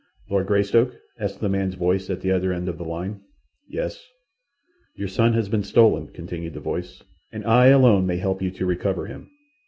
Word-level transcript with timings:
"Lord 0.31 0.47
Greystoke?" 0.47 0.97
asked 1.19 1.43
a 1.43 1.47
man's 1.47 1.75
voice 1.75 2.09
at 2.09 2.21
the 2.21 2.31
other 2.31 2.51
end 2.51 2.67
of 2.67 2.79
the 2.79 2.83
line. 2.83 3.21
"Yes." 3.69 4.03
"Your 4.95 5.07
son 5.07 5.33
has 5.33 5.47
been 5.47 5.61
stolen," 5.61 6.07
continued 6.07 6.55
the 6.55 6.59
voice, 6.59 7.03
"and 7.31 7.45
I 7.45 7.67
alone 7.67 8.07
may 8.07 8.17
help 8.17 8.41
you 8.41 8.49
to 8.49 8.65
recover 8.65 9.05
him. 9.05 9.29